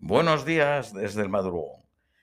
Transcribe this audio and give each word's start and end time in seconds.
Buenos 0.00 0.44
días 0.44 0.94
desde 0.94 1.22
el 1.22 1.28
madrugón, 1.28 1.82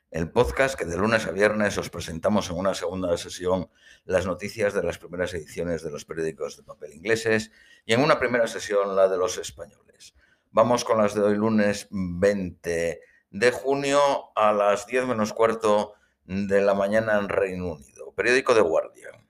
el 0.09 0.31
podcast 0.31 0.75
que 0.75 0.85
de 0.85 0.97
lunes 0.97 1.27
a 1.27 1.31
viernes 1.31 1.77
os 1.77 1.89
presentamos 1.89 2.49
en 2.49 2.55
una 2.55 2.73
segunda 2.73 3.15
sesión 3.17 3.69
las 4.05 4.25
noticias 4.25 4.73
de 4.73 4.81
las 4.81 4.97
primeras 4.97 5.33
ediciones 5.33 5.83
de 5.83 5.91
los 5.91 6.05
periódicos 6.05 6.55
de 6.55 6.63
papel 6.63 6.93
ingleses 6.93 7.51
y 7.85 7.93
en 7.93 8.01
una 8.01 8.17
primera 8.17 8.47
sesión 8.47 8.95
la 8.95 9.09
de 9.09 9.17
los 9.17 9.37
españoles. 9.37 10.15
Vamos 10.51 10.85
con 10.85 10.99
las 10.99 11.15
de 11.15 11.21
hoy 11.21 11.35
lunes 11.35 11.87
20 11.91 13.01
de 13.31 13.51
junio 13.51 13.99
a 14.37 14.53
las 14.53 14.87
10 14.87 15.07
menos 15.07 15.33
cuarto 15.33 15.95
de 16.23 16.61
la 16.61 16.75
mañana 16.75 17.19
en 17.19 17.27
Reino 17.27 17.73
Unido. 17.73 18.13
Periódico 18.13 18.53
de 18.53 18.61
Guardian. 18.61 19.29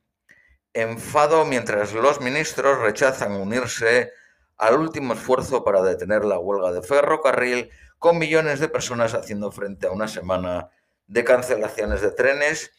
Enfado 0.71 1.45
mientras 1.45 1.93
los 1.93 2.21
ministros 2.21 2.79
rechazan 2.79 3.31
unirse 3.31 4.11
al 4.57 4.77
último 4.77 5.13
esfuerzo 5.13 5.63
para 5.63 5.81
detener 5.81 6.23
la 6.23 6.39
huelga 6.39 6.71
de 6.71 6.81
ferrocarril 6.81 7.71
con 7.99 8.17
millones 8.17 8.59
de 8.59 8.69
personas 8.69 9.13
haciendo 9.13 9.51
frente 9.51 9.87
a 9.87 9.91
una 9.91 10.07
semana 10.07 10.69
de 11.07 11.23
cancelaciones 11.23 12.01
de 12.01 12.11
trenes 12.11 12.71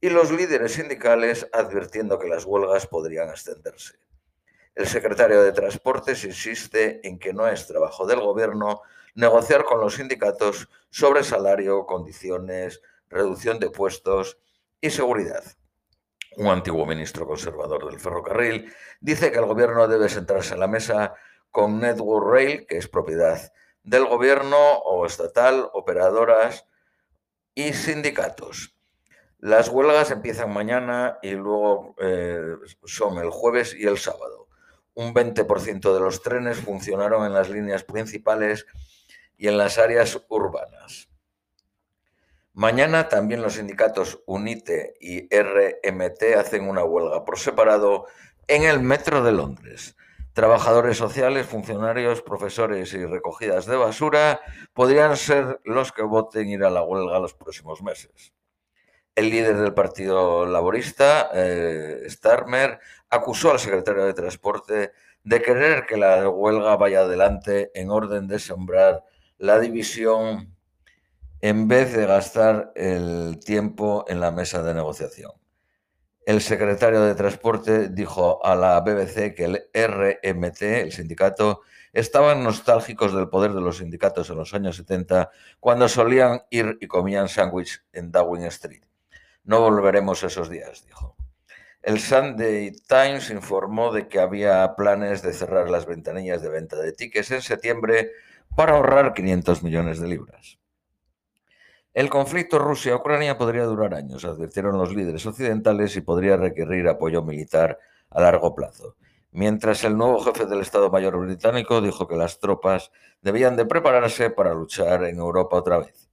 y 0.00 0.10
los 0.10 0.30
líderes 0.30 0.72
sindicales 0.72 1.48
advirtiendo 1.52 2.18
que 2.18 2.28
las 2.28 2.44
huelgas 2.44 2.86
podrían 2.86 3.28
extenderse. 3.28 3.98
El 4.74 4.86
secretario 4.86 5.42
de 5.42 5.52
Transportes 5.52 6.24
insiste 6.24 7.00
en 7.06 7.18
que 7.18 7.32
no 7.32 7.46
es 7.48 7.66
trabajo 7.66 8.06
del 8.06 8.20
gobierno 8.20 8.82
negociar 9.14 9.64
con 9.64 9.80
los 9.80 9.94
sindicatos 9.94 10.68
sobre 10.90 11.24
salario, 11.24 11.86
condiciones, 11.86 12.82
reducción 13.08 13.58
de 13.58 13.70
puestos 13.70 14.38
y 14.80 14.90
seguridad. 14.90 15.42
Un 16.36 16.48
antiguo 16.48 16.84
ministro 16.84 17.26
conservador 17.26 17.86
del 17.90 17.98
ferrocarril 17.98 18.70
dice 19.00 19.32
que 19.32 19.38
el 19.38 19.46
gobierno 19.46 19.88
debe 19.88 20.10
sentarse 20.10 20.52
a 20.52 20.58
la 20.58 20.66
mesa 20.66 21.14
con 21.50 21.80
Network 21.80 22.28
Rail, 22.30 22.66
que 22.66 22.76
es 22.76 22.88
propiedad 22.88 23.50
del 23.86 24.04
gobierno 24.04 24.58
o 24.58 25.06
estatal, 25.06 25.70
operadoras 25.72 26.66
y 27.54 27.72
sindicatos. 27.72 28.74
Las 29.38 29.68
huelgas 29.68 30.10
empiezan 30.10 30.52
mañana 30.52 31.18
y 31.22 31.30
luego 31.30 31.94
eh, 32.00 32.56
son 32.84 33.18
el 33.18 33.30
jueves 33.30 33.74
y 33.78 33.86
el 33.86 33.96
sábado. 33.96 34.48
Un 34.94 35.14
20% 35.14 35.94
de 35.94 36.00
los 36.00 36.22
trenes 36.22 36.58
funcionaron 36.58 37.24
en 37.26 37.32
las 37.32 37.48
líneas 37.48 37.84
principales 37.84 38.66
y 39.36 39.46
en 39.46 39.56
las 39.56 39.78
áreas 39.78 40.20
urbanas. 40.28 41.08
Mañana 42.54 43.08
también 43.08 43.42
los 43.42 43.54
sindicatos 43.54 44.20
UNITE 44.26 44.94
y 45.00 45.28
RMT 45.28 46.36
hacen 46.38 46.68
una 46.68 46.82
huelga 46.82 47.24
por 47.24 47.38
separado 47.38 48.06
en 48.48 48.64
el 48.64 48.80
metro 48.80 49.22
de 49.22 49.32
Londres. 49.32 49.94
Trabajadores 50.36 50.98
sociales, 50.98 51.46
funcionarios, 51.46 52.20
profesores 52.20 52.92
y 52.92 53.06
recogidas 53.06 53.64
de 53.64 53.74
basura 53.74 54.38
podrían 54.74 55.16
ser 55.16 55.62
los 55.64 55.92
que 55.92 56.02
voten 56.02 56.50
ir 56.50 56.62
a 56.62 56.68
la 56.68 56.82
huelga 56.82 57.18
los 57.18 57.32
próximos 57.32 57.82
meses. 57.82 58.34
El 59.14 59.30
líder 59.30 59.56
del 59.56 59.72
Partido 59.72 60.44
Laborista, 60.44 61.30
eh, 61.32 62.02
Starmer, 62.10 62.78
acusó 63.08 63.52
al 63.52 63.60
secretario 63.60 64.04
de 64.04 64.12
Transporte 64.12 64.92
de 65.24 65.40
querer 65.40 65.86
que 65.86 65.96
la 65.96 66.28
huelga 66.28 66.76
vaya 66.76 67.00
adelante 67.00 67.70
en 67.72 67.90
orden 67.90 68.28
de 68.28 68.38
sembrar 68.38 69.04
la 69.38 69.58
división 69.58 70.54
en 71.40 71.66
vez 71.66 71.94
de 71.94 72.04
gastar 72.04 72.72
el 72.74 73.40
tiempo 73.42 74.04
en 74.06 74.20
la 74.20 74.32
mesa 74.32 74.62
de 74.62 74.74
negociación. 74.74 75.32
El 76.26 76.40
secretario 76.40 77.02
de 77.02 77.14
Transporte 77.14 77.88
dijo 77.88 78.44
a 78.44 78.56
la 78.56 78.80
BBC 78.80 79.32
que 79.32 79.44
el 79.44 79.70
RMT, 79.72 80.60
el 80.62 80.90
sindicato, 80.90 81.60
estaban 81.92 82.42
nostálgicos 82.42 83.14
del 83.14 83.28
poder 83.28 83.52
de 83.52 83.60
los 83.60 83.76
sindicatos 83.76 84.28
en 84.28 84.38
los 84.38 84.52
años 84.52 84.74
70, 84.74 85.30
cuando 85.60 85.88
solían 85.88 86.42
ir 86.50 86.78
y 86.80 86.88
comían 86.88 87.28
sándwich 87.28 87.80
en 87.92 88.10
Downing 88.10 88.46
Street. 88.46 88.82
No 89.44 89.60
volveremos 89.60 90.24
esos 90.24 90.50
días, 90.50 90.84
dijo. 90.84 91.14
El 91.80 92.00
Sunday 92.00 92.72
Times 92.88 93.30
informó 93.30 93.92
de 93.92 94.08
que 94.08 94.18
había 94.18 94.74
planes 94.74 95.22
de 95.22 95.32
cerrar 95.32 95.70
las 95.70 95.86
ventanillas 95.86 96.42
de 96.42 96.48
venta 96.48 96.74
de 96.74 96.90
tickets 96.90 97.30
en 97.30 97.42
septiembre 97.42 98.10
para 98.56 98.72
ahorrar 98.72 99.14
500 99.14 99.62
millones 99.62 100.00
de 100.00 100.08
libras. 100.08 100.58
El 101.96 102.08
conflicto 102.10 102.58
Rusia-Ucrania 102.58 103.38
podría 103.38 103.64
durar 103.64 103.94
años, 103.94 104.26
advirtieron 104.26 104.76
los 104.76 104.94
líderes 104.94 105.24
occidentales, 105.24 105.96
y 105.96 106.02
podría 106.02 106.36
requerir 106.36 106.86
apoyo 106.88 107.22
militar 107.22 107.78
a 108.10 108.20
largo 108.20 108.54
plazo. 108.54 108.96
Mientras 109.32 109.82
el 109.82 109.96
nuevo 109.96 110.20
jefe 110.20 110.44
del 110.44 110.60
Estado 110.60 110.90
Mayor 110.90 111.18
británico 111.18 111.80
dijo 111.80 112.06
que 112.06 112.16
las 112.16 112.38
tropas 112.38 112.92
debían 113.22 113.56
de 113.56 113.64
prepararse 113.64 114.28
para 114.28 114.52
luchar 114.52 115.04
en 115.04 115.16
Europa 115.16 115.56
otra 115.56 115.78
vez. 115.78 116.10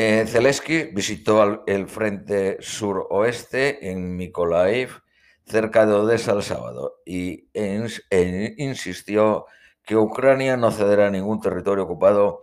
Eh, 0.00 0.26
Zelensky 0.28 0.84
visitó 0.92 1.66
el 1.66 1.88
frente 1.88 2.58
suroeste 2.60 3.90
en 3.90 4.16
Mykolaiv, 4.16 4.90
cerca 5.44 5.86
de 5.86 5.94
Odessa, 5.94 6.34
el 6.34 6.44
sábado, 6.44 7.00
y 7.04 7.48
insistió 8.58 9.46
que 9.82 9.96
Ucrania 9.96 10.56
no 10.56 10.70
cederá 10.70 11.10
ningún 11.10 11.40
territorio 11.40 11.82
ocupado 11.82 12.42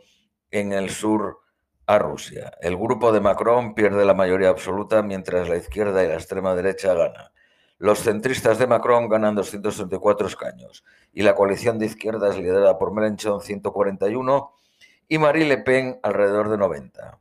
en 0.51 0.73
el 0.73 0.89
sur 0.89 1.37
a 1.85 1.97
Rusia. 1.97 2.51
El 2.59 2.75
grupo 2.75 3.13
de 3.13 3.21
Macron 3.21 3.73
pierde 3.73 4.03
la 4.03 4.13
mayoría 4.13 4.49
absoluta 4.49 5.01
mientras 5.01 5.47
la 5.47 5.55
izquierda 5.55 6.03
y 6.03 6.09
la 6.09 6.15
extrema 6.15 6.55
derecha 6.55 6.93
gana. 6.93 7.31
Los 7.77 7.99
centristas 7.99 8.59
de 8.59 8.67
Macron 8.67 9.07
ganan 9.07 9.33
234 9.33 10.27
escaños 10.27 10.83
y 11.13 11.21
la 11.21 11.35
coalición 11.35 11.79
de 11.79 11.85
izquierdas 11.85 12.37
liderada 12.37 12.77
por 12.77 12.91
Mélenchon 12.93 13.39
141 13.39 14.51
y 15.07 15.17
Marie 15.19 15.45
Le 15.45 15.59
Pen 15.59 16.01
alrededor 16.03 16.49
de 16.49 16.57
90. 16.57 17.19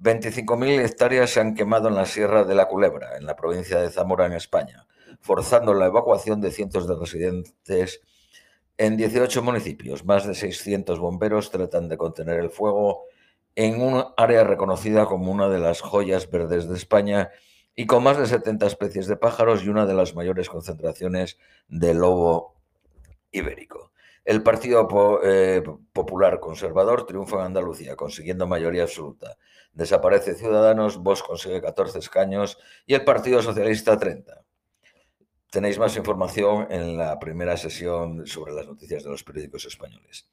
25.000 0.00 0.82
hectáreas 0.82 1.30
se 1.30 1.40
han 1.40 1.54
quemado 1.54 1.88
en 1.88 1.94
la 1.94 2.06
Sierra 2.06 2.44
de 2.44 2.54
la 2.54 2.68
Culebra, 2.68 3.18
en 3.18 3.26
la 3.26 3.36
provincia 3.36 3.78
de 3.78 3.90
Zamora, 3.90 4.24
en 4.24 4.32
España, 4.32 4.86
forzando 5.20 5.74
la 5.74 5.86
evacuación 5.86 6.40
de 6.40 6.50
cientos 6.50 6.88
de 6.88 6.96
residentes 6.96 8.00
en 8.78 8.96
18 8.96 9.42
municipios. 9.42 10.06
Más 10.06 10.26
de 10.26 10.34
600 10.34 10.98
bomberos 10.98 11.50
tratan 11.50 11.88
de 11.90 11.98
contener 11.98 12.40
el 12.40 12.48
fuego 12.48 13.02
en 13.54 13.82
un 13.82 14.02
área 14.16 14.42
reconocida 14.42 15.04
como 15.04 15.30
una 15.30 15.50
de 15.50 15.58
las 15.58 15.82
joyas 15.82 16.30
verdes 16.30 16.66
de 16.66 16.76
España 16.76 17.30
y 17.76 17.86
con 17.86 18.02
más 18.02 18.16
de 18.16 18.26
70 18.26 18.66
especies 18.66 19.06
de 19.06 19.16
pájaros 19.16 19.64
y 19.64 19.68
una 19.68 19.84
de 19.84 19.94
las 19.94 20.14
mayores 20.14 20.48
concentraciones 20.48 21.36
de 21.68 21.92
lobo 21.92 22.54
ibérico. 23.32 23.89
El 24.24 24.42
Partido 24.42 24.86
eh, 25.22 25.62
Popular 25.92 26.40
Conservador 26.40 27.06
triunfa 27.06 27.36
en 27.36 27.46
Andalucía, 27.46 27.96
consiguiendo 27.96 28.46
mayoría 28.46 28.82
absoluta. 28.82 29.36
Desaparece 29.72 30.34
Ciudadanos, 30.34 30.98
Vox 30.98 31.22
consigue 31.22 31.60
14 31.60 31.98
escaños 31.98 32.58
y 32.86 32.94
el 32.94 33.04
Partido 33.04 33.40
Socialista 33.42 33.98
30. 33.98 34.44
Tenéis 35.50 35.78
más 35.78 35.96
información 35.96 36.68
en 36.70 36.96
la 36.96 37.18
primera 37.18 37.56
sesión 37.56 38.26
sobre 38.26 38.52
las 38.52 38.66
noticias 38.66 39.02
de 39.02 39.10
los 39.10 39.24
periódicos 39.24 39.64
españoles. 39.64 40.28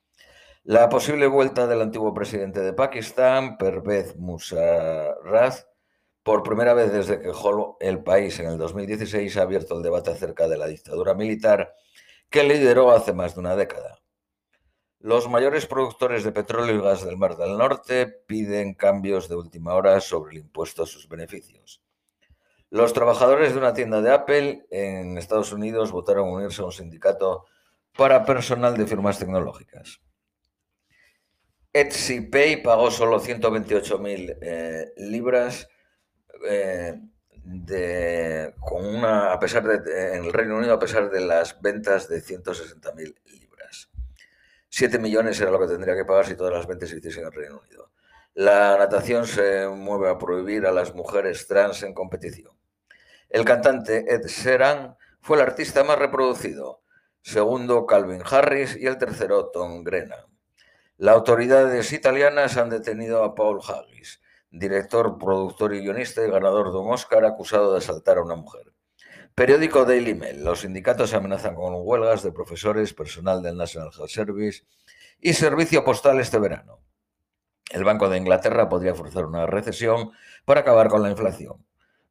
La 0.64 0.90
posible 0.90 1.28
vuelta 1.28 1.66
del 1.66 1.82
antiguo 1.82 2.14
presidente 2.14 2.60
de 2.60 2.74
Pakistán, 2.74 3.58
Pervez 3.58 4.18
Musarraf, 4.18 5.64
por 6.24 6.44
primera 6.44 6.74
vez 6.74 6.92
desde 6.92 7.22
que 7.22 7.32
el 7.80 8.04
país 8.04 8.38
en 8.40 8.48
el 8.48 8.58
2016, 8.58 9.38
ha 9.38 9.44
abierto 9.44 9.78
el 9.78 9.82
debate 9.82 10.12
acerca 10.12 10.48
de 10.50 10.58
la 10.58 10.68
dictadura 10.68 11.14
militar 11.14 11.74
que 12.30 12.44
lideró 12.44 12.92
hace 12.92 13.14
más 13.14 13.36
de 13.36 13.42
una 13.42 13.56
década. 13.56 14.00
Los 15.00 15.30
mayores 15.30 15.68
productores 15.68 16.24
de 16.24 16.32
petróleo 16.32 16.76
y 16.76 16.82
gas 16.82 17.06
del 17.06 17.18
Mar 17.18 17.38
del 17.38 17.58
Norte 17.58 18.08
piden 18.08 18.74
cambios 18.74 19.30
de 19.30 19.36
última 19.36 19.76
hora 19.76 20.02
sobre 20.02 20.32
el 20.32 20.42
impuesto 20.42 20.84
a 20.84 20.88
sus 20.88 21.08
beneficios. 21.08 21.84
Los 22.70 22.94
trabajadores 22.94 23.54
de 23.54 23.60
una 23.60 23.74
tienda 23.74 24.02
de 24.02 24.12
Apple 24.12 24.66
en 24.72 25.18
Estados 25.18 25.54
Unidos 25.54 25.92
votaron 25.92 26.30
unirse 26.30 26.62
a 26.62 26.66
un 26.66 26.72
sindicato 26.72 27.46
para 27.96 28.26
personal 28.26 28.76
de 28.76 28.88
firmas 28.88 29.20
tecnológicas. 29.20 30.02
Etsy 31.72 32.22
Pay 32.22 32.64
pagó 32.64 32.90
solo 32.90 33.22
128.000 33.22 34.38
eh, 34.42 34.86
libras 34.98 35.70
eh, 36.50 37.00
de, 37.48 38.54
con 38.60 38.86
una, 38.86 39.32
a 39.32 39.40
pesar 39.40 39.64
de, 39.64 40.16
en 40.18 40.26
el 40.26 40.34
Reino 40.34 40.58
Unido 40.58 40.74
a 40.74 40.80
pesar 40.80 41.10
de 41.10 41.22
las 41.22 41.62
ventas 41.62 42.10
de 42.10 42.22
160.000 42.22 43.16
libras. 43.26 43.90
7 44.68 45.00
millones 45.00 45.40
era 45.40 45.52
lo 45.52 45.60
que 45.60 45.68
tendría 45.68 45.96
que 45.96 46.04
pagar 46.04 46.26
si 46.26 46.36
todas 46.36 46.54
las 46.54 46.68
ventas 46.68 46.90
se 46.90 46.98
hiciesen 46.98 47.22
en 47.22 47.28
el 47.28 47.34
Reino 47.34 47.62
Unido. 47.66 47.92
La 48.34 48.78
natación 48.78 49.26
se 49.26 49.66
mueve 49.68 50.10
a 50.10 50.18
prohibir 50.18 50.66
a 50.66 50.72
las 50.72 50.94
mujeres 50.94 51.48
trans 51.48 51.84
en 51.84 51.94
competición. 51.94 52.54
El 53.30 53.46
cantante 53.46 54.14
Ed 54.14 54.26
Sheeran 54.28 54.98
fue 55.22 55.38
el 55.38 55.44
artista 55.44 55.86
más 55.86 55.98
reproducido, 55.98 56.82
segundo 57.22 57.86
Calvin 57.86 58.24
Harris 58.30 58.76
y 58.76 58.88
el 58.88 58.98
tercero 58.98 59.52
Tom 59.52 59.84
Grennan. 59.86 60.26
Las 60.98 61.16
autoridades 61.16 61.94
italianas 61.94 62.58
han 62.58 62.70
detenido 62.70 63.24
a 63.24 63.36
Paul 63.36 63.62
Haggis, 63.66 64.22
director, 64.52 65.18
productor 65.18 65.74
y 65.74 65.82
guionista 65.82 66.26
y 66.26 66.30
ganador 66.30 66.72
de 66.72 66.80
un 66.80 66.92
Oscar 66.92 67.26
acusado 67.26 67.72
de 67.74 67.80
asaltar 67.80 68.18
a 68.18 68.24
una 68.24 68.36
mujer. 68.36 68.74
Periódico 69.36 69.86
Daily 69.86 70.16
Mail. 70.16 70.44
Los 70.44 70.62
sindicatos 70.62 71.14
amenazan 71.14 71.54
con 71.54 71.74
huelgas 71.78 72.24
de 72.24 72.32
profesores, 72.32 72.94
personal 72.94 73.44
del 73.44 73.56
National 73.56 73.92
Health 73.96 74.10
Service 74.10 74.64
y 75.22 75.34
servicio 75.34 75.84
postal 75.84 76.20
este 76.20 76.40
verano. 76.40 76.80
El 77.70 77.84
Banco 77.84 78.10
de 78.10 78.18
Inglaterra 78.18 78.70
podría 78.70 78.96
forzar 78.96 79.26
una 79.26 79.46
recesión 79.46 80.12
para 80.46 80.62
acabar 80.62 80.88
con 80.88 81.04
la 81.04 81.12
inflación. 81.12 81.66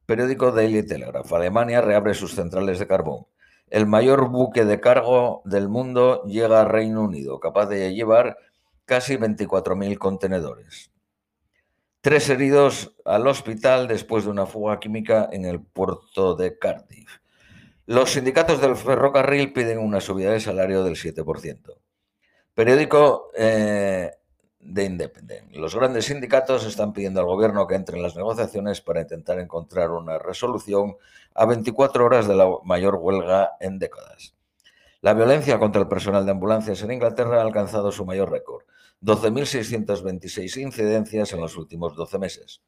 Periódico 0.04 0.52
Daily 0.52 0.86
Telegraph. 0.86 1.32
Alemania 1.32 1.80
reabre 1.80 2.14
sus 2.14 2.34
centrales 2.34 2.78
de 2.78 2.86
carbón. 2.86 3.26
El 3.68 3.86
mayor 3.86 4.28
buque 4.28 4.64
de 4.64 4.80
cargo 4.80 5.42
del 5.44 5.68
mundo 5.68 6.22
llega 6.26 6.60
a 6.60 6.64
Reino 6.64 7.02
Unido, 7.02 7.40
capaz 7.40 7.66
de 7.66 7.92
llevar 7.92 8.36
casi 8.84 9.16
24.000 9.16 9.98
contenedores. 9.98 10.92
Tres 12.06 12.31
heridos 12.31 12.94
al 13.05 13.26
hospital 13.26 13.88
después 13.88 14.23
de 14.23 14.31
una 14.31 14.47
fuga 14.47 14.79
química 14.79 15.29
en 15.32 15.44
el 15.44 15.61
puerto 15.61 16.37
de 16.37 16.56
Cardiff. 16.56 17.19
Los 17.85 18.12
sindicatos 18.12 18.61
del 18.61 18.76
ferrocarril 18.76 19.53
piden 19.53 19.81
una 19.81 20.00
subida 20.00 20.31
de 20.31 20.38
salario 20.38 20.85
del 20.85 20.94
7%. 20.94 21.76
Periódico 22.55 23.32
eh, 23.37 24.12
de 24.61 24.85
Independent. 24.85 25.56
Los 25.56 25.75
grandes 25.75 26.05
sindicatos 26.05 26.64
están 26.64 26.93
pidiendo 26.93 27.19
al 27.19 27.26
gobierno 27.26 27.67
que 27.67 27.75
entre 27.75 27.97
en 27.97 28.05
las 28.05 28.14
negociaciones 28.14 28.81
para 28.81 29.00
intentar 29.00 29.41
encontrar 29.41 29.91
una 29.91 30.17
resolución 30.17 30.94
a 31.35 31.44
24 31.44 32.05
horas 32.05 32.29
de 32.29 32.37
la 32.37 32.49
mayor 32.62 33.00
huelga 33.03 33.56
en 33.58 33.81
décadas. 33.81 34.37
La 35.00 35.12
violencia 35.12 35.58
contra 35.58 35.82
el 35.82 35.88
personal 35.88 36.25
de 36.25 36.31
ambulancias 36.31 36.81
en 36.82 36.93
Inglaterra 36.93 37.38
ha 37.38 37.43
alcanzado 37.43 37.91
su 37.91 38.06
mayor 38.06 38.31
récord 38.31 38.62
12.626 39.06 40.61
incidencias 40.61 41.32
en 41.32 41.41
los 41.41 41.56
últimos 41.56 41.94
12 41.94 42.19
meses. 42.19 42.62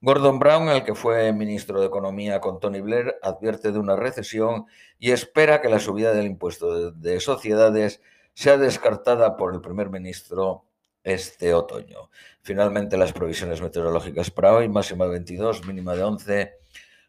Gordon 0.00 0.40
Brown, 0.40 0.68
el 0.68 0.82
que 0.82 0.96
fue 0.96 1.32
ministro 1.32 1.78
de 1.78 1.86
Economía 1.86 2.40
con 2.40 2.58
Tony 2.58 2.80
Blair, 2.80 3.14
advierte 3.22 3.70
de 3.70 3.78
una 3.78 3.94
recesión 3.94 4.66
y 4.98 5.12
espera 5.12 5.60
que 5.60 5.68
la 5.68 5.78
subida 5.78 6.12
del 6.12 6.26
impuesto 6.26 6.90
de, 6.90 7.20
sociedades 7.20 8.00
sea 8.34 8.58
descartada 8.58 9.36
por 9.36 9.54
el 9.54 9.60
primer 9.60 9.90
ministro 9.90 10.64
este 11.04 11.54
otoño. 11.54 12.10
Finalmente, 12.42 12.96
las 12.96 13.12
provisiones 13.12 13.62
meteorológicas 13.62 14.32
para 14.32 14.52
hoy, 14.52 14.68
máxima 14.68 15.04
de 15.04 15.12
22, 15.12 15.66
mínima 15.66 15.94
de 15.94 16.02
11, 16.02 16.52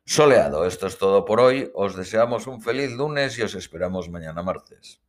soleado. 0.06 0.68
Esto 0.68 0.86
es 0.86 1.00
todo 1.00 1.26
por 1.26 1.40
hoy. 1.40 1.72
Os 1.74 1.96
deseamos 1.96 2.46
un 2.46 2.62
feliz 2.62 2.92
lunes 2.92 3.40
y 3.40 3.42
os 3.42 3.56
esperamos 3.56 4.08
mañana 4.08 4.44
martes. 4.44 5.02